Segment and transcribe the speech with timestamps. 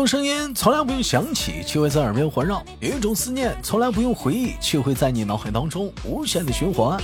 [0.00, 6.98] 种声音从来不用响起，却会在耳边环绕；有一种思念从来不用回忆，却会在你脑海当中无限的循环。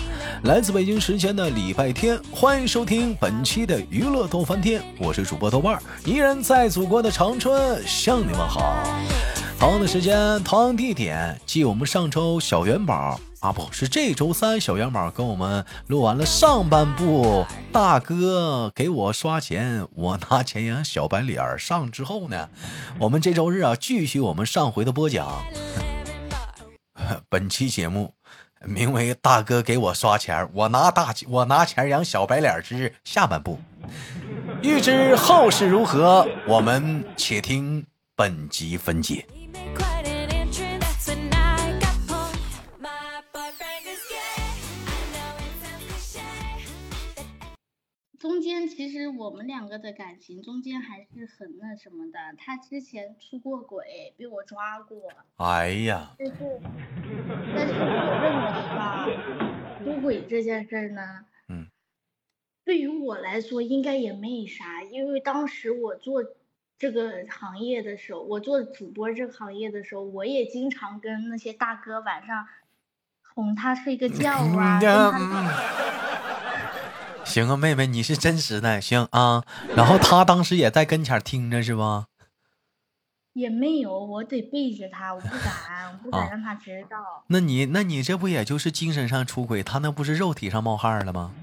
[0.44, 8.82] 来自北京时间的礼拜天，欢迎收听本期的娱乐逗翻天，我是主播豆瓣儿，依然在祖国的长春向你们好。
[9.58, 13.20] 同样的时间，同样地点，继我们上周小元宝。
[13.46, 22.48] 啊，不是这周三，小元宝跟我们录完了上半部，大哥给我刷钱，我拿钱养小白脸儿上之后呢，
[22.98, 25.44] 我们这周日啊，继续我们上回的播讲。
[27.28, 28.14] 本期节目
[28.64, 33.60] 名为“大哥给我刷钱，我拿大我拿钱养小白脸”之下半部。
[34.60, 39.24] 欲知后事如何，我们且听本集分解。
[49.08, 55.00] 我们两个的感情中间还是很那什么的，他之前出过轨，被我抓过。
[55.36, 56.14] 哎呀！
[56.18, 56.34] 但是，
[57.54, 57.84] 但是我
[58.22, 59.06] 认为吧，
[59.84, 61.66] 出轨这件事呢，嗯，
[62.64, 66.24] 对于我来说应该也没啥，因为当时我做
[66.78, 72.46] 这个行业的时候，我做主播这个行业的时候，我也经常跟那些大哥晚上
[73.34, 74.80] 哄他睡个觉啊。
[77.26, 79.44] 行啊，妹妹，你是真实的，行啊。
[79.76, 82.06] 然后他当时也在跟前听着，是吧？
[83.34, 86.96] 也没有，我得背着他，我不敢，我不敢让他知道。
[87.26, 89.62] 那你，那你这不也就是精神上出轨？
[89.62, 91.34] 他那不是肉体上冒汗了吗？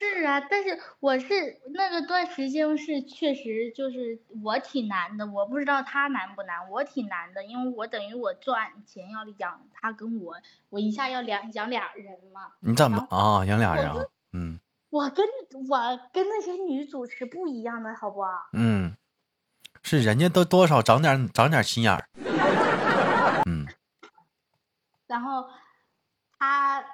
[0.00, 1.26] 是啊，但是我是
[1.74, 10.34] 那个段时间是确实就是我挺难的，我不知道他难不难，我挺难的，因为我等于我赚钱要养他跟我，
[10.70, 12.52] 我一下要两养俩人嘛。
[12.60, 13.44] 你怎么啊？
[13.44, 14.08] 养俩人？
[14.32, 15.24] 嗯，我跟
[15.68, 18.22] 我跟那些女主持不一样的，好不？
[18.52, 18.96] 嗯，
[19.82, 22.08] 是人家都多少长点长点心眼儿。
[23.46, 23.66] 嗯，
[25.06, 25.48] 然后
[26.38, 26.84] 他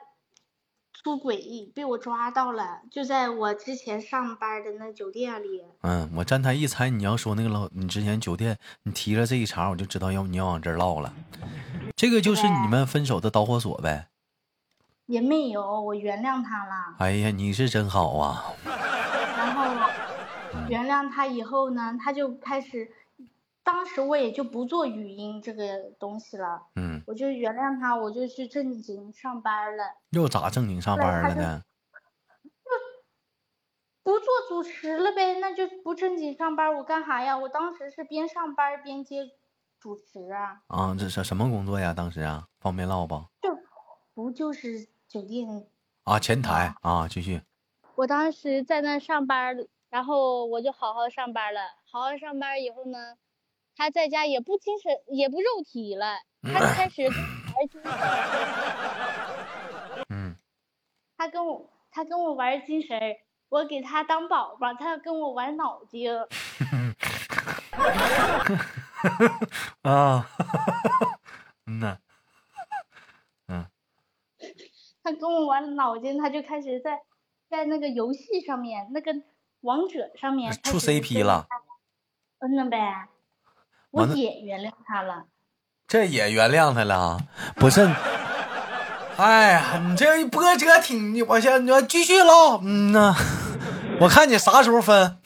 [0.93, 5.65] 出轨被我抓到了，就在我之前上班的那酒店里。
[5.83, 11.13] 嗯，我站台一猜你要说那个老，你之前酒店你提了这一茬，我就知道要你要往这儿唠了。
[11.97, 14.09] 这个就是你们分手的导火索呗。
[15.07, 16.97] 也没有，我原谅他了。
[16.99, 18.45] 哎呀，你是真好啊！
[19.37, 19.65] 然后
[20.69, 22.91] 原谅他以后呢，他就开始，
[23.63, 26.63] 当时我也就不做语音这个东西了。
[26.77, 27.03] 嗯。
[27.07, 29.85] 我就原谅他，我就去正经上班了。
[30.11, 31.63] 又咋正经上班了呢？
[34.03, 37.37] 不不做主持了呗，那就不正经上班，我干啥呀？
[37.37, 39.29] 我当时是边上班边接
[39.79, 40.63] 主持啊。
[40.69, 41.93] 啊，这是什么工作呀？
[41.93, 43.23] 当时啊，方便唠不？
[43.43, 43.59] 就
[44.15, 44.89] 不就是。
[45.09, 45.67] 酒店
[46.05, 47.41] 啊，前台啊，继续。
[47.95, 49.57] 我当时在那上班，
[49.89, 51.61] 然后我就好好上班了。
[51.91, 53.15] 好好上班以后呢，
[53.77, 57.13] 他在家也不精神，也不肉体了，他开始玩
[57.71, 57.93] 精神。
[60.09, 60.37] 嗯。
[61.17, 62.99] 他跟我，他跟我玩精神，
[63.49, 66.11] 我给他当宝宝，他跟我玩脑筋。
[69.83, 70.29] 啊。
[71.67, 71.99] 嗯呐。
[75.05, 77.03] 他跟我玩脑筋，他就开始在
[77.51, 79.15] 在那个游戏上面，那个
[79.61, 81.47] 王者上面出 CP 了。
[82.41, 83.09] 嗯了呗，
[83.91, 85.27] 我也原谅他了。
[85.87, 87.19] 这也原谅他了？
[87.57, 87.83] 不是？
[89.19, 91.23] 哎呀，你这波折挺……
[91.29, 92.59] 我先，你继续唠。
[92.63, 93.15] 嗯呐，
[94.01, 95.19] 我看你啥时候分。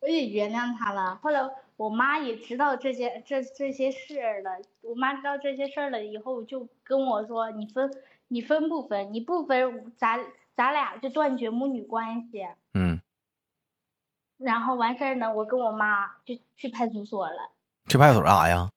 [0.00, 1.20] 我也原谅他了。
[1.22, 1.40] 后来
[1.76, 4.50] 我妈也知道这些这这些事儿了。
[4.82, 7.88] 我妈知道这些事儿了以后，就跟我说：“你分。”
[8.28, 9.12] 你分不分？
[9.12, 10.20] 你不分，咱
[10.54, 12.46] 咱俩就断绝母女关系。
[12.74, 13.00] 嗯。
[14.38, 17.52] 然后完事儿呢，我跟我妈就去派出所了。
[17.88, 18.70] 去派出所干啥呀？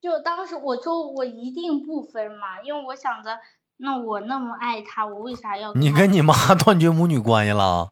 [0.00, 3.38] 就当时我说我一定不分嘛，因为我想着，
[3.78, 5.74] 那我那么爱他，我为啥要？
[5.74, 7.90] 你跟你妈断绝母女关系了？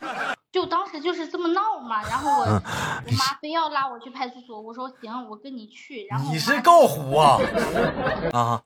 [0.52, 6.04] 就当时就是这么闹嘛，然后我 我妈非要拉我去派出所，我说行，我跟你去。
[6.06, 7.38] 然后你是够虎啊！
[8.32, 8.62] 啊。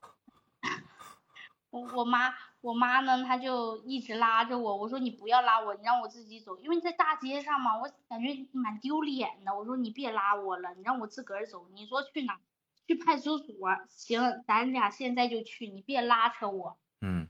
[1.72, 4.76] 我我妈我妈呢，她就一直拉着我。
[4.76, 9.56] 我说你不要拉我，你让我自己走，因为在大街上嘛，我感觉蛮丢脸的。
[9.56, 11.66] 我说你别拉我了，你让我自个儿走。
[11.72, 12.38] 你说去哪？
[12.86, 13.54] 去派出所。
[13.88, 16.76] 行，咱俩现在就去，你别拉扯我。
[17.00, 17.26] 嗯。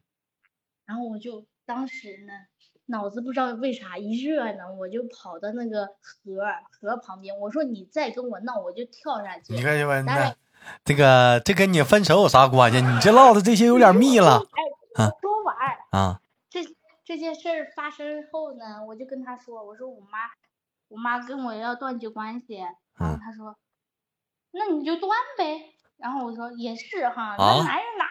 [0.87, 2.33] 然后我就当时呢，
[2.87, 6.43] 脑子不知道为啥一热呢，我就跑到那个河
[6.81, 7.39] 河旁边。
[7.39, 9.55] 我说你再跟我闹，我就跳下去。
[10.85, 12.81] 这个这跟你分手有啥关系？
[12.81, 14.43] 你这唠的这些有点密了。
[14.97, 15.57] 哎，说完
[15.91, 16.21] 啊，
[16.51, 16.65] 这
[17.05, 20.19] 这件事发生后呢，我就跟他说，我说我妈，
[20.89, 22.57] 我妈跟我要断绝关系，
[22.99, 23.57] 然后她说，
[24.51, 25.75] 那你就断呗。
[25.97, 28.11] 然后我说也是哈，那男人哪，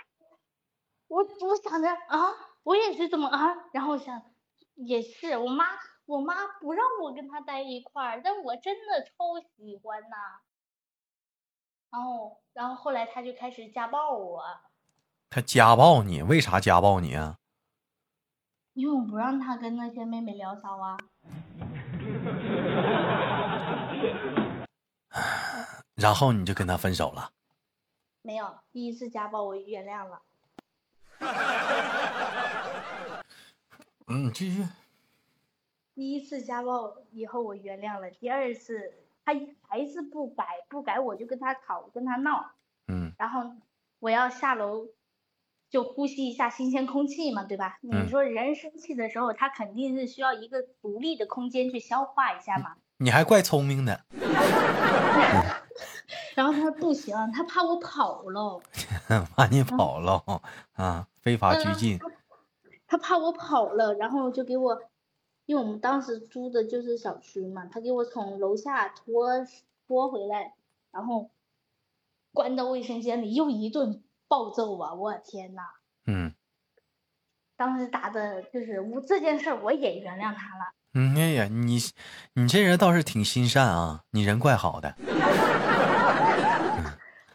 [1.07, 2.33] 我我想着啊，
[2.63, 4.21] 我也是这么啊，然后想
[4.75, 5.65] 也是，我妈
[6.05, 10.15] 我妈不让我跟他待一块儿，但我真的超喜欢呐。
[11.91, 14.43] 然后然后后来他就开始家暴我。
[15.29, 16.21] 他家暴你？
[16.23, 17.37] 为啥家暴你啊？
[18.73, 20.97] 因为我不让他跟那些妹妹聊骚啊。
[25.95, 27.31] 然后你就跟他分手了？
[28.21, 30.21] 没有，第一次家暴我原谅了。
[34.07, 34.65] 嗯，继续。
[35.93, 38.93] 第一次家暴以后我原谅了，第二次
[39.25, 39.33] 他
[39.67, 42.51] 还是不改，不改我就跟他吵，跟他闹。
[42.87, 43.11] 嗯。
[43.17, 43.51] 然后
[43.99, 44.87] 我要下楼。
[45.69, 47.77] 就呼吸一下新鲜空气嘛，对吧？
[47.79, 52.75] 你说人生气的时候，他肯定是需要一个独立的空间去消化一下嘛。
[52.97, 54.01] 你还怪聪明的。
[56.35, 58.61] 然后他说不行，他怕我跑了。
[59.33, 60.21] 怕你跑了
[60.73, 61.07] 啊？
[61.21, 61.97] 非法拘禁。
[62.85, 64.77] 他怕我跑了，然后就给我，
[65.45, 69.27] 因为我们当时租的就是小区嘛，他给我从楼下拖
[69.87, 70.53] 拖回来，
[70.91, 71.29] 然后
[72.33, 74.03] 关到卫生间里又一顿。
[74.31, 74.93] 暴揍啊！
[74.93, 75.63] 我天呐。
[76.05, 76.33] 嗯，
[77.57, 80.71] 当时打的就是我这件事，我也原谅他了。
[80.93, 81.77] 嗯，哎呀，你
[82.35, 84.95] 你这人倒是挺心善啊，你人怪好的。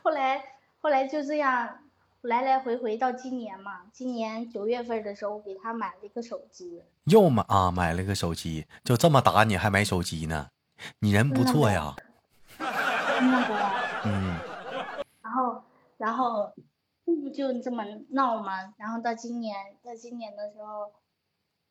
[0.02, 0.42] 后来
[0.78, 1.85] 后来就这样
[2.26, 6.82] 来来回回到今年嘛，今年九月份的时候给他买了一个手机。
[7.04, 7.70] 又买啊？
[7.70, 10.50] 买了个手机，就这么打你还买手机呢？
[10.98, 11.94] 你人不错呀。
[14.04, 14.38] 嗯。
[15.22, 15.62] 然后
[15.96, 16.52] 然后。
[17.32, 20.90] 就这么闹嘛，然后到今年，到今年的时候，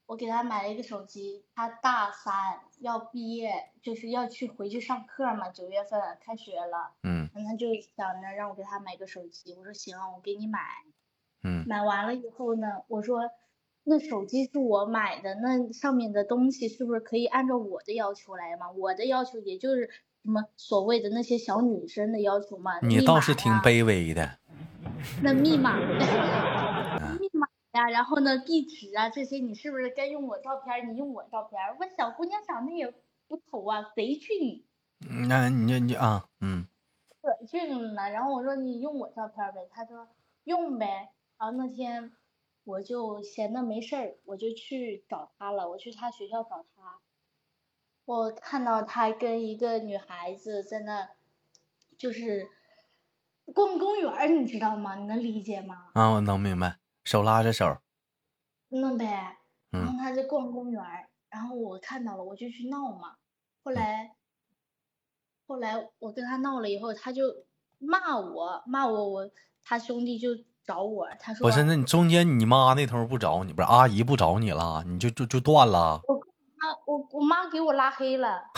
[0.05, 10.59] 我给他买了一个手机，他大三要毕业，就是要去回去上课嘛，九月份开学了，嗯，他就想着让我给他买个手机，我说行，我给你买，
[11.43, 13.29] 嗯，买完了以后呢，我说
[13.83, 18.71] 那手机是我买的，那上面的东西是不是可以按照我的要求来嘛？
[18.71, 19.89] 我的要求也就是
[20.23, 24.39] 什么所谓的那些小女生的要求嘛，你倒是挺卑微的。
[25.21, 25.77] 那密码，
[27.19, 30.91] 密码呀，然后呢，地址啊，这些你是不是该用我照片？
[30.91, 32.91] 你用我照片，我小姑娘长得也
[33.27, 34.65] 不丑啊，贼俊。
[35.27, 36.65] 那你你啊，嗯，
[37.25, 38.09] 可俊了。
[38.09, 40.07] 然后我说你用我照片呗，他说
[40.43, 41.11] 用呗。
[41.37, 42.11] 然后那天
[42.63, 45.69] 我就闲的没事儿，我就去找他了。
[45.69, 46.99] 我去他学校找他，
[48.05, 51.09] 我看到他跟一个女孩子在那，
[51.97, 52.49] 就是。
[53.53, 54.95] 逛公园你知道吗？
[54.95, 55.91] 你能理解吗？
[55.93, 57.77] 啊，我能明白，手拉着手。
[58.69, 59.37] 那呗，
[59.69, 60.83] 然后他就逛公园
[61.29, 63.17] 然后我看到了，我就去闹嘛。
[63.63, 64.14] 后来，
[65.47, 67.23] 后来我跟他闹了以后，他就
[67.79, 69.29] 骂我，骂我，我
[69.63, 70.29] 他兄弟就
[70.63, 71.49] 找我，他说。
[71.49, 76.01] 不是，那你中间你妈那头不找你，不是阿姨不找你了，你就就就断了。
[76.07, 76.15] 我
[76.55, 78.43] 妈，我我妈给我拉黑了。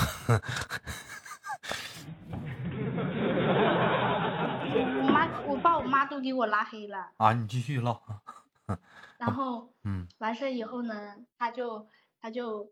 [5.50, 7.34] 我妈都给我拉黑了啊！
[7.34, 8.02] 你继续唠。
[9.18, 11.88] 然后，嗯，完事以后呢，他就
[12.22, 12.70] 他就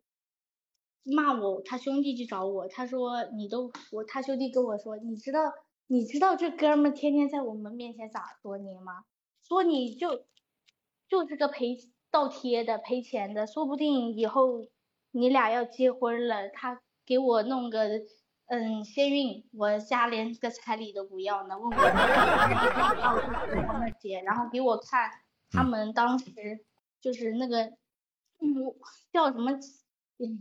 [1.06, 5.54] 骂我，他兄弟去找我，他说你都我他兄弟跟我说，你知道
[5.88, 9.06] 你知道这哥们天天在我们面前咋说你吗？
[9.48, 10.26] 说你就
[11.08, 11.78] 就是个赔
[12.12, 14.66] 倒贴的赔钱的，说不定以后
[15.12, 18.02] 你俩要结婚了，他给我弄个。
[18.48, 21.92] 嗯，先孕，我家连个彩礼都不要呢，问我要
[23.66, 25.10] 他们结，然后给我看
[25.50, 26.60] 他们当时
[27.02, 27.64] 就是那个，
[28.38, 28.72] 嗯，
[29.12, 29.54] 叫什么，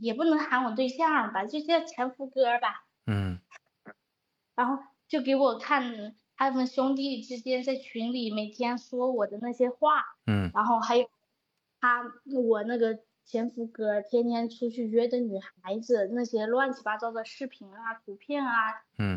[0.00, 2.84] 也不能喊我对象吧，就叫前夫哥吧。
[3.06, 3.38] 嗯。
[4.54, 10.04] 然后就给我看他们兄弟之间在群里每天说我的那些话。
[10.26, 10.50] 嗯。
[10.54, 11.08] 然后还有
[11.80, 12.02] 他
[12.34, 12.98] 我那个。
[13.26, 18.52] 前夫哥天天出去约的女孩子，那些乱七八糟的视频啊、图片啊、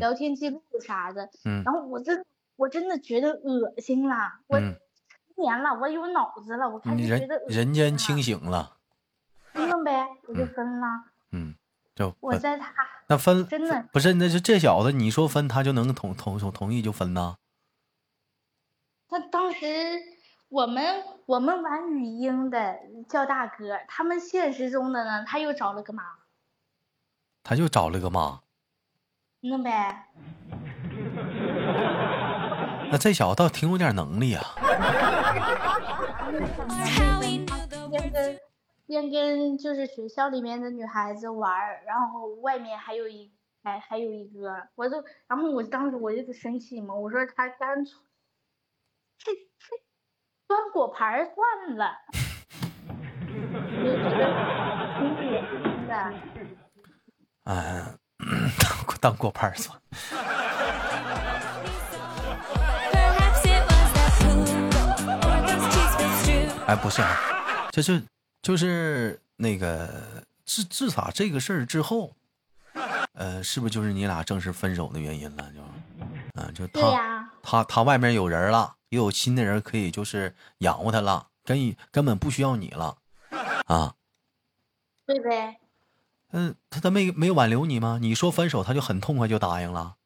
[0.00, 2.24] 聊天记录啥的，嗯然后我真
[2.56, 4.40] 我真的觉得恶心了。
[4.46, 4.74] 我成
[5.36, 8.78] 年了，我有脑子了，我开始觉得人间清醒了。
[9.52, 10.86] 分呗，我就分了。
[11.32, 11.54] 嗯，
[11.94, 12.72] 就我在他
[13.08, 17.36] 那分真的不是，那是这小子，你说分他就能同同同意就分呐？
[19.08, 19.66] 他当时。
[20.50, 26.02] 我们我们玩语音的叫大哥，他们现实中的呢，他又找了个妈，
[27.42, 28.40] 他又找了个妈，
[29.40, 30.06] 那呗。
[32.90, 34.42] 那这小子倒挺有点能力啊。
[38.88, 43.30] 边跟就是学校里面的女孩子玩儿，然后外面还有一
[43.62, 47.94] 还还有一个，我就然后我当时我就生气嘛，我说他干脆
[49.18, 49.82] 去去
[50.46, 51.98] 端果盘儿算了，
[57.44, 57.98] 嗯，
[58.58, 59.78] 当当果盘儿算。
[66.66, 67.16] 哎，不是，啊
[67.70, 68.02] 就是
[68.42, 72.14] 就是那个自自打这个事儿之后，
[73.12, 75.52] 呃，是不是就是你俩正式分手的原因了？
[75.52, 75.60] 就，
[76.34, 82.96] 嗯，就他他他外面有人了，又有新的人可以就是养活他了，根根本不需要你了，
[83.66, 83.94] 啊？
[85.04, 85.58] 对呗。
[86.30, 87.98] 嗯，他他没没挽留你吗？
[88.00, 89.96] 你说分手，他就很痛快就答应了。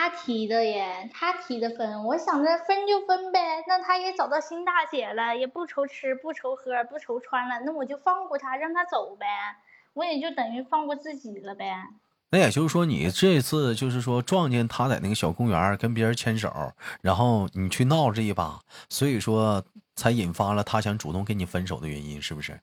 [0.00, 9.26] 他提的耶，他提的分，我想着分就分呗，那他也找到新大姐了，也不愁吃不愁喝不愁穿了，那我就放过他，让他走呗，
[9.94, 11.82] 我也就等于放过自己了呗。
[12.30, 16.48] 那也就是说，你这次就是说撞见他在那个小公园跟别人牵手，
[17.02, 19.64] 然后你去闹这一把，所以说
[19.96, 22.60] 才引发了他想主动跟你分手的原因，是不是？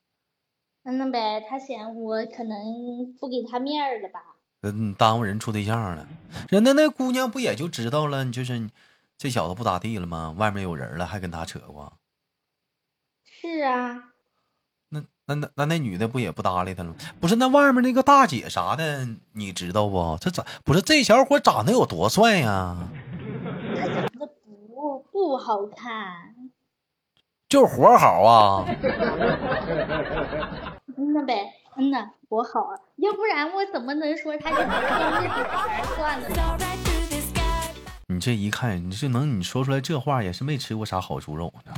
[0.85, 4.34] 嗯呗，他嫌我可能不给他面儿了吧。
[4.71, 6.07] 嗯，耽误人处对象了，
[6.49, 8.69] 人家那姑娘不也就知道了，就是
[9.17, 10.33] 这小子不咋地了吗？
[10.37, 11.93] 外面有人了，还跟他扯过。
[13.23, 14.11] 是啊。
[14.89, 16.93] 那那那那那女的不也不搭理他了？
[17.19, 20.17] 不是那外面那个大姐啥的，你知道不？
[20.21, 22.75] 这咋不是这小伙长得有多帅呀？
[23.75, 24.27] 他长得
[24.67, 26.35] 不不好看，
[27.49, 28.65] 就是活好啊。
[31.13, 31.51] 那呗。
[31.77, 36.27] 嗯呐，我好啊，要不然我怎么能说他是装那种儿算了？
[38.07, 41.73] 你这一看，你这能你说出来这话，也是没吃过啥好猪肉呢。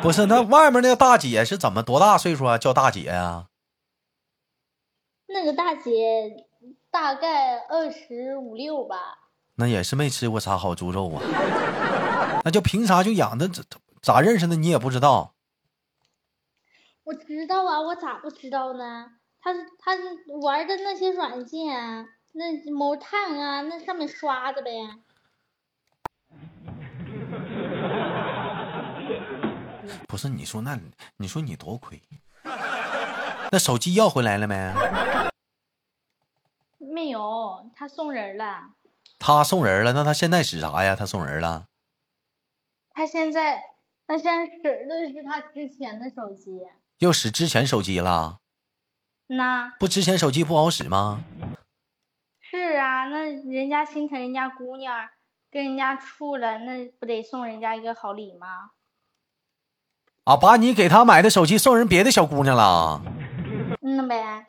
[0.00, 2.56] 不是，那外面那个大姐是怎么多大岁数啊？
[2.58, 3.46] 叫大姐啊？
[5.28, 6.46] 那个大姐
[6.90, 8.96] 大概二十五六吧。
[9.56, 11.22] 那也是没吃过啥好猪肉啊。
[12.44, 13.50] 那就凭啥就养的？
[14.00, 14.56] 咋认识的？
[14.56, 15.35] 你也不知道。
[17.06, 19.12] 我知道啊，我咋不知道呢？
[19.40, 19.92] 他他
[20.40, 24.72] 玩的那些软件，那某探啊，那上面刷的呗。
[30.08, 30.76] 不是你说那，
[31.18, 32.02] 你说你多亏。
[33.52, 34.72] 那手机要回来了没？
[36.78, 38.70] 没有，他送人了。
[39.20, 40.96] 他送人了，那他现在使啥呀？
[40.96, 41.68] 他送人了。
[42.90, 43.62] 他现在，
[44.08, 46.66] 他现在使的是他之前的手机。
[46.98, 48.38] 又使之前手机了，
[49.26, 51.22] 那不之前手机不好使吗？
[52.40, 55.06] 是啊，那人家心疼人家姑娘，
[55.50, 58.70] 跟人家处了，那不得送人家一个好礼吗？
[60.24, 63.02] 啊，把你给他买的手机送人别的小姑娘了？
[63.82, 64.46] 嗯呗。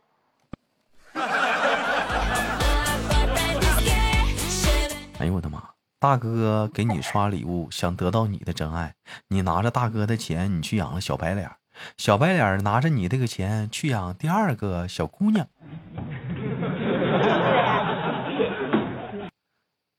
[5.19, 5.71] 哎呦我的妈！
[5.99, 8.95] 大哥给你刷礼物，想得到你的真爱，
[9.27, 11.51] 你拿着大哥的钱，你去养了小白脸。
[11.97, 15.47] 小白脸拿着你这个钱去养第二个小姑娘，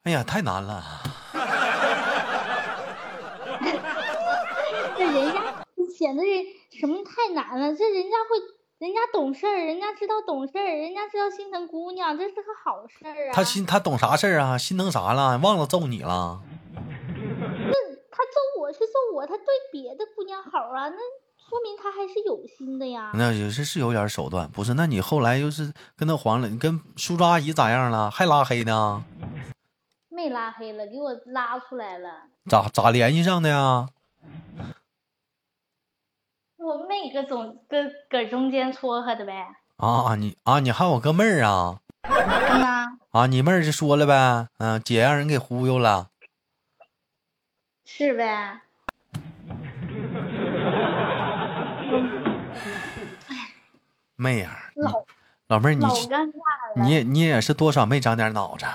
[0.04, 0.82] 哎呀，太难了！
[4.96, 5.42] 这人家
[5.96, 7.74] 显得人什么太难了？
[7.74, 8.38] 这人家会，
[8.78, 13.32] 人家懂事儿，人家知道懂事儿，人家知道心疼姑娘，这是个好事儿啊。
[13.34, 14.56] 他心他懂啥事儿啊？
[14.56, 15.36] 心疼啥了？
[15.38, 16.40] 忘了揍你了？
[16.74, 17.72] 那
[18.10, 20.88] 他揍我是揍我，他对别的姑娘好啊？
[20.88, 20.96] 那。
[21.48, 23.12] 说明他还是有心的呀。
[23.14, 24.74] 那也是是有点手段，不是？
[24.74, 26.48] 那你后来又是跟他黄了？
[26.48, 28.10] 你跟叔叔阿姨咋样了？
[28.10, 29.02] 还拉黑呢？
[30.10, 32.24] 没拉黑了，给我拉出来了。
[32.50, 33.88] 咋咋联系上的呀？
[36.56, 37.76] 我妹搁总搁
[38.10, 39.46] 搁中间撮合的呗。
[39.76, 41.80] 啊，你啊，你还有个妹儿啊？
[42.02, 42.98] 嗯呐。
[43.10, 46.08] 啊，你妹儿就说了呗，嗯，姐让人给忽悠了。
[47.84, 48.60] 是呗。
[54.20, 55.04] 妹呀，老
[55.46, 55.86] 老妹儿，你
[56.74, 58.66] 你也你也是多少没长点脑子？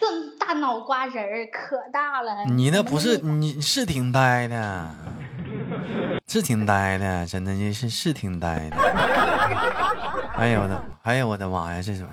[0.00, 2.44] 这大脑瓜仁儿可大了。
[2.46, 4.90] 你那不是你是挺呆的，
[6.26, 8.76] 是挺呆的，真的你是是挺呆的。
[10.36, 12.04] 哎呀我的，哎呀我的妈呀，这是。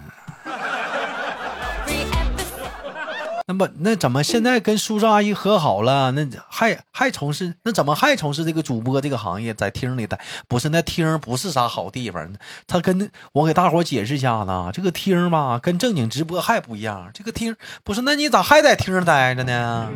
[3.46, 6.12] 那么那怎么现在跟叔叔阿姨和好了？
[6.12, 9.54] 那还还从事那怎么还从事这个主播这个行业？
[9.54, 12.34] 在厅里待不是那厅不是啥好地方。
[12.68, 17.12] 他跟我给大伙解释一下子，这个厅吧跟正经直播还不一样。
[17.14, 19.92] 这个厅不是那你咋还在厅待着呢？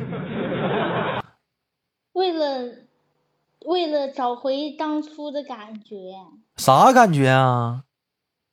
[2.14, 2.74] 为了
[3.66, 5.96] 为了找回当初的感觉。
[6.58, 7.84] 啥感觉啊？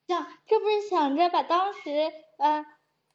[0.07, 1.81] 想，这不是想着把当时
[2.39, 2.65] 呃，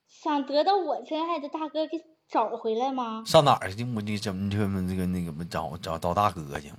[0.09, 3.23] 想得到我真爱的大哥给找回来吗？
[3.25, 3.83] 上哪儿去？
[3.95, 6.73] 我你怎么就那个那个找找找大哥去？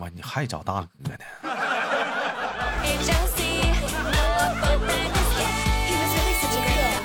[0.00, 1.16] 我你还找大哥呢？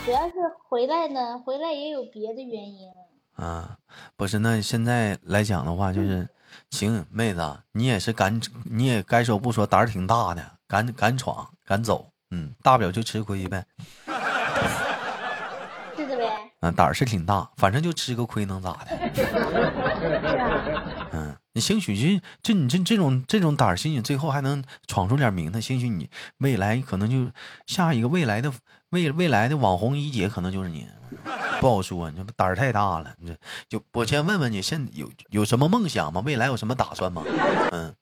[0.05, 0.33] 主要是
[0.69, 2.89] 回来呢，回来也有别的原因。
[3.35, 3.77] 啊，
[4.15, 6.29] 不是，那现在来讲的话，就是
[6.69, 10.43] 行，妹子，你也是敢，你也该说不说，胆儿挺大的，
[10.73, 13.63] 敢敢闯，敢走，嗯，大不了就吃亏呗。
[15.95, 16.23] 是的呗。
[16.61, 18.87] 嗯，胆儿是挺大，反正就吃个亏能咋的？
[21.13, 27.31] 嗯，你兴许就就你这这种这种胆儿，兴许最后还能闯出点名堂，兴许你未来可能就
[27.67, 28.51] 下一个未来的
[28.89, 30.87] 未未来的网红一姐，可能就是你。
[31.61, 33.13] 不好说，你这胆儿太大了。
[33.19, 33.37] 你这
[33.69, 36.23] 就我先问问你，现有有什么梦想吗？
[36.25, 37.21] 未来有什么打算吗？
[37.71, 37.93] 嗯，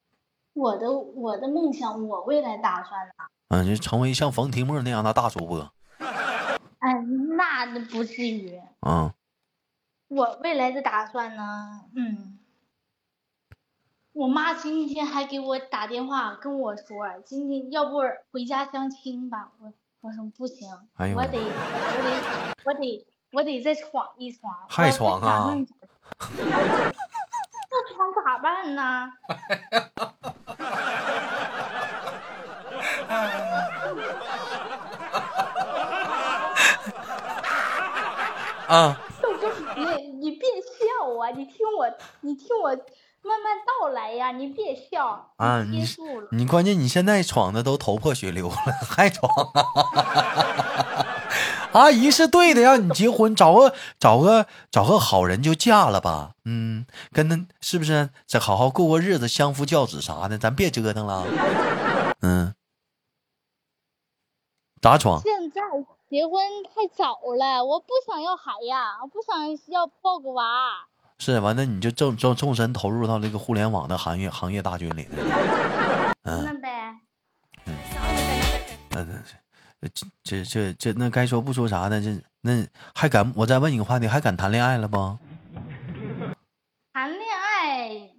[0.53, 3.13] 我的我的梦想，我未来打算呢？
[3.49, 5.71] 嗯，就成为像冯提莫那样的大主播。
[6.79, 6.93] 哎，
[7.37, 8.59] 那不至于。
[8.85, 9.13] 嗯，
[10.07, 11.85] 我未来的打算呢？
[11.95, 12.39] 嗯，
[14.13, 17.97] 我妈今天还给我打电话跟我说，今天要不
[18.31, 19.51] 回家相亲吧？
[19.59, 23.07] 我我说不行，我得我得我得。
[23.33, 25.55] 我得再闯一闯，还闯啊？
[28.23, 29.11] 咋办呢？
[38.67, 38.97] 啊！
[39.21, 39.85] 豆哥，你
[40.19, 40.85] 你别笑
[41.21, 41.29] 啊！
[41.35, 41.89] 你听我，
[42.21, 44.31] 你听我慢慢道来呀！
[44.31, 45.63] 你别笑啊！
[45.63, 45.85] 你
[46.31, 48.55] 你关键你现在闯的都头破血流了，
[48.87, 49.61] 还闯啊？
[51.73, 56.31] 阿姨是对的，让你结婚，找个找个找个好人就嫁了吧。
[56.45, 61.25] 嗯，跟他是不是再好好过过日子，相夫教子啥的，咱别折腾了。
[62.21, 62.53] 嗯，
[64.81, 65.21] 咋闯？
[65.23, 65.61] 现在
[66.09, 70.43] 结婚太早了，我不想要孩呀，我不想要抱个娃。
[71.19, 75.07] 是，完了你就正正纵身投入到这个互联网的行业行业大军里。
[76.23, 76.95] 嗯，那呗。
[77.65, 77.75] 嗯，
[78.89, 79.40] 那那是。
[79.81, 82.63] 这这这这那该说不说啥的，这那
[82.93, 83.31] 还敢？
[83.35, 85.17] 我再问你个话题，还敢谈恋爱了不？
[86.93, 88.09] 谈恋爱，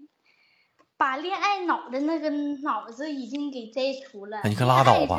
[0.96, 2.28] 把恋爱脑的那个
[2.62, 4.40] 脑子已经给摘除了。
[4.44, 5.18] 你可拉倒吧！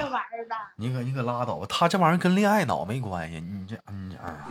[0.76, 1.66] 你可你可拉倒吧！
[1.70, 3.40] 他这玩意儿跟恋爱脑没关系。
[3.40, 4.48] 你这你啊，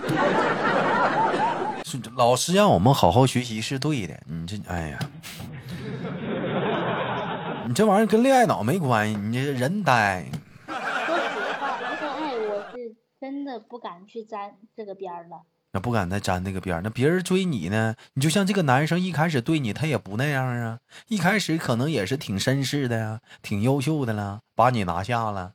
[1.85, 4.19] 是 老师让我们好好学习是对的。
[4.27, 4.99] 你这哎呀，
[7.69, 9.17] 你这玩意儿跟恋爱脑没关系。
[9.17, 10.25] 你这人呆。
[13.33, 15.41] 真的不敢去沾这个边了，
[15.73, 16.83] 那不敢再沾那个边。
[16.85, 17.95] 那别人追你呢？
[18.13, 20.81] 你就像这个男生一开始对你，他也不那样啊。
[21.09, 25.55] 一开始可能也是挺绅士的呀，挺优秀的了，把你拿下了，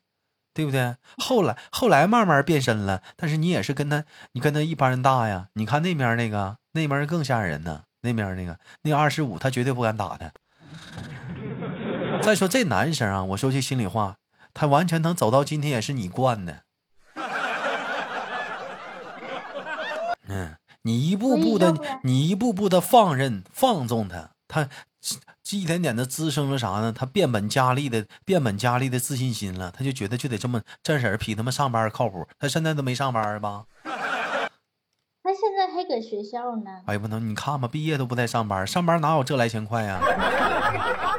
[0.56, 0.96] 对不对？
[1.18, 5.50] 后来后来慢慢变身了，但是你也是跟他，你跟他一般人大呀。
[5.54, 7.84] 你看那边那个，那边更吓人呢。
[8.02, 10.32] 那边那个那二十五，他绝对不敢打他。
[12.24, 14.16] 再说这男生啊，我说句心里话，
[14.56, 16.64] 他完全能走到今天，也是你惯的。
[20.30, 24.70] 嗯，你一步步的，你一步步的放任放纵他，他
[25.52, 26.94] 一点点的滋生了啥呢？
[26.94, 32.28] 他变本加厉的变本加厉的自信心了，他就觉得就得这么这事儿比他们上班靠谱。
[32.40, 33.66] 他现在都没上班吧？
[33.84, 36.72] 他现在还搁学校呢。
[36.86, 40.00] 哎呀，不能，你看吧，毕业都不带上班，上班哪有这来钱快呀？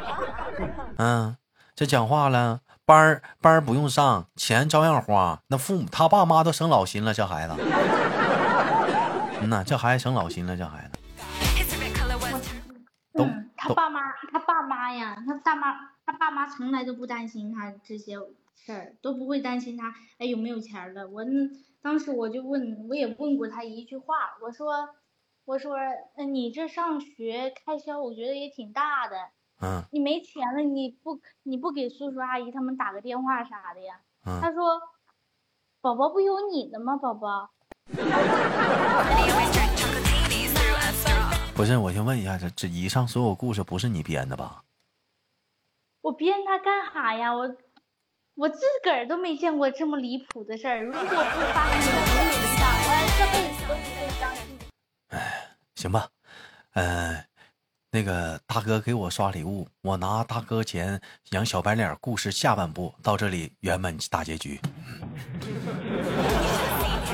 [0.97, 1.37] 嗯，
[1.75, 5.41] 这讲话了，班班不用上，钱照样花。
[5.49, 7.55] 那父母他爸妈都省老心了，这孩子。
[9.41, 10.99] 嗯呐，这孩子省老心了，这孩子。
[13.15, 14.01] 嗯，他爸妈，
[14.33, 18.17] 他爸妈呀，他大妈，他爸妈从来都不担心他这些
[18.55, 21.09] 事儿，都不会担心他哎有没有钱了。
[21.09, 21.25] 我
[21.81, 24.89] 当时我就问，我也问过他一句话，我说，
[25.45, 25.77] 我说，
[26.17, 29.17] 嗯，你这上学开销，我觉得也挺大的。
[29.61, 29.83] 嗯。
[29.93, 34.01] 你没钱了，你不你不给叔叔阿姨他们打个电话啥的呀？
[34.27, 34.41] 嗯。
[34.41, 34.81] 他说，
[35.81, 37.51] 宝宝不有你的吗，宝宝？
[41.55, 44.63] 不是，我先问一下，这这以上所有故事不是你编的吧？
[46.03, 47.35] 我编它干啥呀？
[47.35, 47.57] 我
[48.37, 50.85] 我自个儿都没见过这么离谱的事儿。
[50.85, 54.45] 如果不发生在我身上，我这辈子都不会相信。
[55.09, 55.19] 哎，
[55.75, 56.09] 行吧，
[56.75, 57.25] 嗯，
[57.91, 61.97] 那个大哥给我刷礼物，我拿大哥钱养小白脸。
[62.01, 64.61] 故事下半部到这里圆满大结局。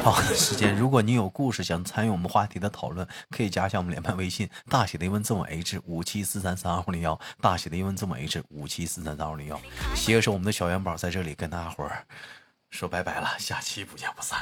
[0.04, 9.58] 好的时间，如果你有故事想参与我们话题的讨论，可以加一下我们连麦微信，大写的英文字母 H 五七四三三二五零幺，大写的英文字母 H 五七四三三二五零幺。
[9.94, 12.06] 携手我们的小元宝在这里跟大家伙儿
[12.68, 14.40] 说拜拜了，下期不见不散。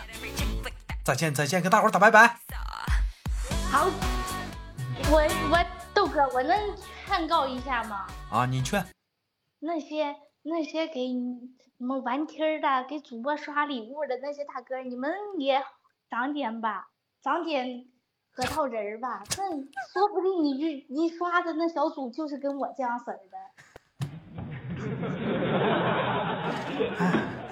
[1.05, 2.40] 再见再见，跟大伙儿打拜拜。
[3.70, 3.87] 好，
[5.12, 6.59] 我我豆哥，我能
[7.07, 8.09] 劝告一下吗？
[8.33, 8.85] 啊，你劝。
[9.61, 11.07] 那些那些给
[11.83, 15.61] 什么玩天的，给主播刷礼物的那些大哥，你们也
[16.09, 16.87] 长点吧，
[17.21, 17.87] 长点
[18.31, 19.25] 核桃仁儿吧。
[19.37, 19.51] 那
[19.92, 23.37] 说不定你你刷的那小组就是跟我这样式儿的。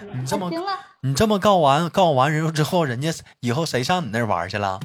[0.14, 4.78] 你这么行了，你这么告完告完人之后，人家以后谁上你那儿玩去了？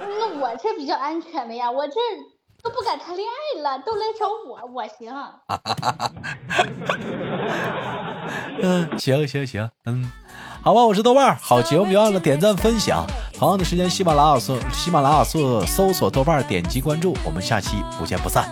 [0.00, 1.92] 那我这比较安全的呀，我这。
[2.62, 5.12] 都不敢谈恋爱了，都来找我，我行。
[8.62, 10.10] 嗯，行行行，嗯，
[10.62, 13.06] 好吧，我是豆瓣儿，好节目别忘了点赞分享。
[13.32, 18.48] 同样的时间，喜马拉雅搜喜马拉雅搜搜索豆瓣儿，点击关注，我们下期不见不散。